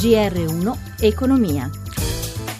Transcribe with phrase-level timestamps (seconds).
[0.00, 1.79] GR1 Economia.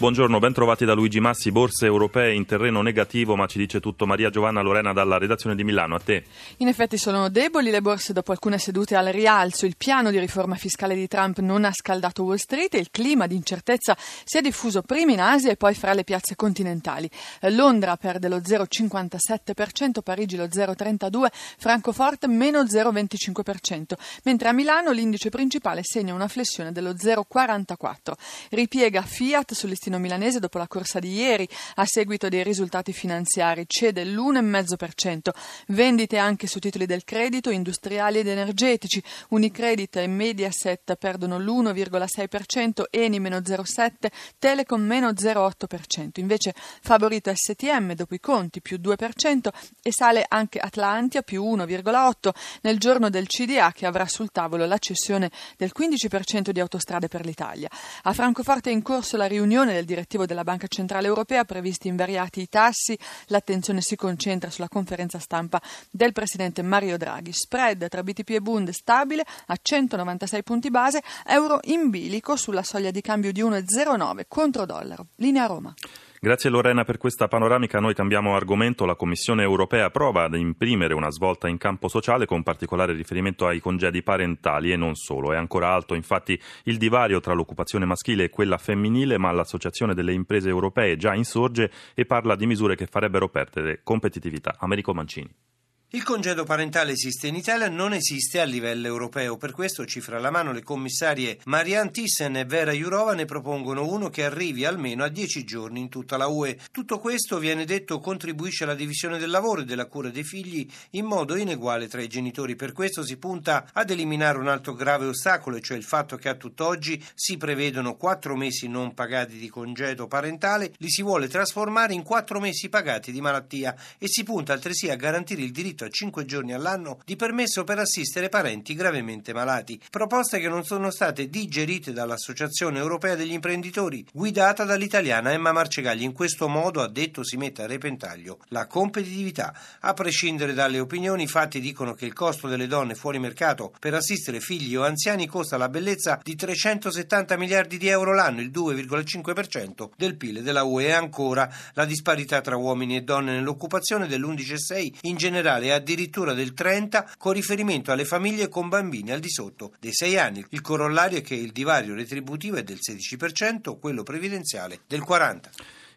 [0.01, 4.07] Buongiorno, ben trovati da Luigi Massi, borse europee in terreno negativo, ma ci dice tutto
[4.07, 5.93] Maria Giovanna Lorena dalla redazione di Milano.
[5.93, 6.23] A te.
[6.57, 9.67] In effetti sono deboli le borse dopo alcune sedute al rialzo.
[9.67, 13.27] Il piano di riforma fiscale di Trump non ha scaldato Wall Street e il clima
[13.27, 17.07] di incertezza si è diffuso prima in Asia e poi fra le piazze continentali.
[17.41, 21.27] Londra perde lo 0,57%, Parigi lo 0,32%,
[21.59, 28.13] Francoforte meno 0,25%, mentre a Milano l'indice principale segna una flessione dello 0,44%.
[28.49, 33.65] Ripiega Fiat sull'istino listino milanese dopo la corsa di ieri a seguito dei risultati finanziari
[33.67, 35.29] cede l'1,5%.
[35.67, 39.03] Vendite anche su titoli del credito, industriali ed energetici.
[39.29, 44.07] Unicredit e Mediaset perdono l'1,6%, Eni meno 0,7%,
[44.39, 46.19] Telecom meno 0,8%.
[46.19, 49.49] Invece favorito STM dopo i conti più 2%
[49.81, 52.29] e sale anche Atlantia più 1,8%
[52.61, 57.25] nel giorno del CDA che avrà sul tavolo la cessione del 15% di autostrade per
[57.25, 57.69] l'Italia.
[58.03, 61.87] A Francoforte è in corso la riunione del del direttivo della Banca Centrale Europea previsti
[61.87, 62.97] invariati i tassi.
[63.27, 67.33] L'attenzione si concentra sulla conferenza stampa del presidente Mario Draghi.
[67.33, 72.91] Spread tra BTP e Bund stabile a 196 punti base, euro in bilico sulla soglia
[72.91, 75.07] di cambio di 1,09 contro dollaro.
[75.15, 75.73] Linea Roma.
[76.23, 77.79] Grazie Lorena per questa panoramica.
[77.79, 78.85] Noi cambiamo argomento.
[78.85, 83.59] La Commissione europea prova ad imprimere una svolta in campo sociale con particolare riferimento ai
[83.59, 85.33] congedi parentali e non solo.
[85.33, 90.13] È ancora alto infatti il divario tra l'occupazione maschile e quella femminile, ma l'Associazione delle
[90.13, 94.57] imprese europee già insorge e parla di misure che farebbero perdere competitività.
[94.59, 95.50] Americo Mancini.
[95.93, 99.35] Il congedo parentale esiste in Italia, non esiste a livello europeo.
[99.35, 104.09] Per questo, cifra alla mano, le commissarie Marianne Thyssen e Vera Jurova ne propongono uno
[104.09, 106.57] che arrivi almeno a 10 giorni in tutta la UE.
[106.71, 111.03] Tutto questo, viene detto, contribuisce alla divisione del lavoro e della cura dei figli in
[111.03, 112.55] modo ineguale tra i genitori.
[112.55, 116.35] Per questo si punta ad eliminare un altro grave ostacolo, cioè il fatto che a
[116.35, 122.03] tutt'oggi si prevedono 4 mesi non pagati di congedo parentale, li si vuole trasformare in
[122.03, 126.25] 4 mesi pagati di malattia e si punta altresì a garantire il diritto a 5
[126.25, 129.79] giorni all'anno di permesso per assistere parenti gravemente malati.
[129.89, 136.03] Proposte che non sono state digerite dall'Associazione Europea degli Imprenditori, guidata dall'italiana Emma Marcegagli.
[136.03, 139.53] In questo modo, ha detto, si mette a repentaglio la competitività.
[139.81, 143.93] A prescindere dalle opinioni, i fatti dicono che il costo delle donne fuori mercato per
[143.93, 149.89] assistere figli o anziani costa la bellezza di 370 miliardi di euro l'anno, il 2,5%
[149.95, 150.91] del PIL della UE.
[150.91, 157.33] Ancora la disparità tra uomini e donne nell'occupazione dell'11,6 in generale addirittura del 30 con
[157.33, 160.45] riferimento alle famiglie con bambini al di sotto dei 6 anni.
[160.49, 165.39] Il corollario è che il divario retributivo è del 16%, quello previdenziale del 40%.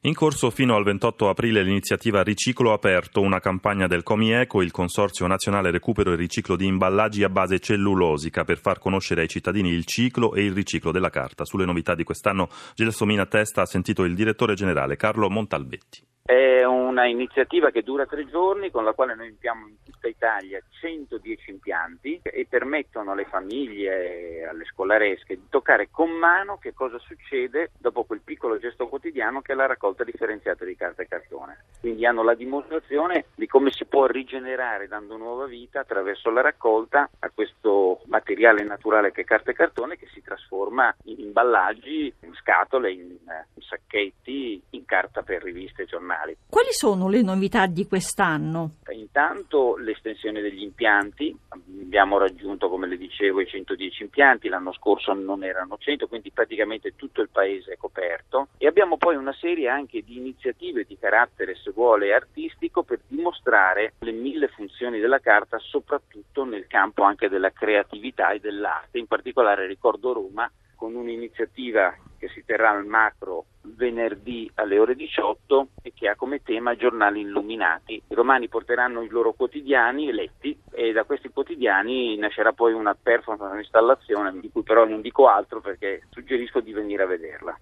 [0.07, 5.27] In corso fino al 28 aprile l'iniziativa Riciclo Aperto, una campagna del Comieco, il Consorzio
[5.27, 9.87] Nazionale Recupero e Riciclo di Imballaggi a base cellulosica, per far conoscere ai cittadini il
[9.87, 11.47] ciclo e il riciclo della carta.
[11.47, 16.14] Sulle novità di quest'anno Gelsomina Testa ha sentito il direttore generale Carlo Montalbetti.
[16.27, 20.59] È una iniziativa che dura tre giorni con la quale noi impiamo in tutta Italia
[20.81, 27.73] 110 impianti e permettono alle famiglie alle scolaresche di toccare con mano che cosa succede
[27.79, 31.65] dopo quel piccolo gesto quotidiano che è la raccolta differenziata di carta e cartone.
[31.79, 37.11] Quindi hanno la dimostrazione di come si può rigenerare dando nuova vita attraverso la raccolta
[37.19, 42.33] a questo materiale naturale che è carta e cartone che si trasforma in imballaggi, in
[42.33, 46.37] scatole, in, in sacchetti, in carta per riviste e giornali.
[46.49, 48.77] Quali sono le novità di quest'anno?
[48.91, 55.43] Intanto l'estensione degli impianti, abbiamo raggiunto come le dicevo i 110 impianti, l'anno scorso non
[55.43, 60.03] erano 100, quindi praticamente tutto il paese è coperto e abbiamo poi una serie anche
[60.03, 66.45] di iniziative di carattere se vuole artistico per dimostrare le mille funzioni della carta soprattutto
[66.45, 72.45] nel campo anche della creatività e dell'arte, in particolare ricordo Roma con un'iniziativa che si
[72.45, 77.95] terrà al macro venerdì alle ore 18 e che ha come tema giornali illuminati.
[77.95, 83.53] I romani porteranno i loro quotidiani letti e da questi quotidiani nascerà poi una performance,
[83.53, 87.59] un'installazione di cui però non dico altro perché suggerisco di venire a vederla.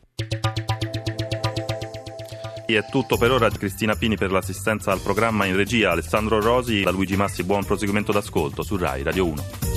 [2.65, 6.91] È tutto per ora, Cristina Pini per l'assistenza al programma in regia, Alessandro Rosi, da
[6.91, 9.71] Luigi Massi, buon proseguimento d'ascolto su RAI Radio 1.